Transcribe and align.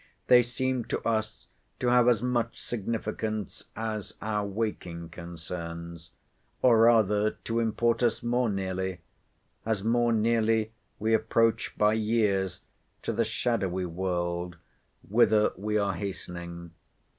They 0.25 0.41
seem 0.41 0.85
to 0.85 0.99
us 1.07 1.45
to 1.79 1.89
have 1.89 2.07
as 2.07 2.23
much 2.23 2.59
significance 2.59 3.65
as 3.75 4.15
our 4.19 4.43
waking 4.47 5.09
concerns; 5.09 6.09
or 6.63 6.79
rather 6.81 7.29
to 7.43 7.59
import 7.59 8.01
us 8.01 8.23
more 8.23 8.49
nearly, 8.49 9.01
as 9.63 9.83
more 9.83 10.11
nearly 10.11 10.71
we 10.97 11.13
approach 11.13 11.77
by 11.77 11.93
years 11.93 12.61
to 13.03 13.13
the 13.13 13.23
shadowy 13.23 13.85
world, 13.85 14.57
whither 15.07 15.53
we 15.55 15.77
are 15.77 15.93
hastening. 15.93 16.71